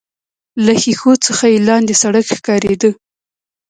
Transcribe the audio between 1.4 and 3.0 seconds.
يې لاندې سړک ښکارېده.